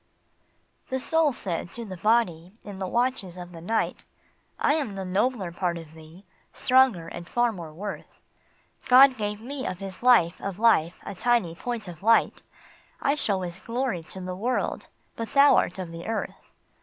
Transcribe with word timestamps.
JHE 0.89 0.99
Soul 0.99 1.31
said 1.31 1.69
to 1.73 1.85
the 1.85 1.95
Body, 1.95 2.53
in 2.63 2.79
the 2.79 2.87
watches 2.87 3.37
of 3.37 3.51
the 3.51 3.61
night:" 3.61 4.03
I 4.69 4.73
am 4.73 4.95
the 4.95 5.05
nobler 5.05 5.51
part 5.51 5.77
of 5.77 5.93
thee, 5.93 6.25
stronger 6.53 7.07
and 7.07 7.27
far 7.27 7.51
more 7.51 7.71
worth. 7.71 8.19
God 8.87 9.15
gave 9.15 9.41
me 9.41 9.67
of 9.67 9.77
his 9.77 10.01
life 10.01 10.41
of 10.41 10.57
life 10.57 10.99
a 11.05 11.13
tiny 11.13 11.53
point 11.53 11.87
of 11.87 12.01
light; 12.01 12.41
I 12.99 13.13
show 13.13 13.41
his 13.41 13.59
glory 13.59 14.01
to 14.05 14.21
the 14.21 14.35
world, 14.35 14.87
but 15.15 15.33
thou 15.33 15.55
art 15.55 15.77
of 15.77 15.91
the 15.91 16.07
earth." 16.07 16.49